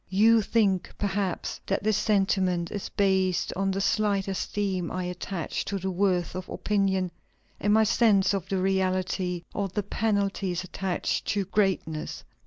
You 0.09 0.41
think, 0.41 0.91
perhaps, 0.97 1.61
that 1.67 1.83
this 1.83 1.95
sentiment 1.95 2.71
is 2.71 2.89
based 2.89 3.53
on 3.55 3.69
the 3.69 3.79
slight 3.79 4.27
esteem 4.27 4.89
I 4.89 5.03
attach 5.03 5.63
to 5.65 5.77
the 5.77 5.91
worth 5.91 6.33
of 6.33 6.49
opinion, 6.49 7.11
and 7.59 7.71
my 7.71 7.83
sense 7.83 8.33
of 8.33 8.49
the 8.49 8.57
reality 8.57 9.43
of 9.53 9.73
the 9.73 9.83
penalties 9.83 10.63
attached 10.63 11.27
to 11.27 11.45
greatness. 11.45 12.23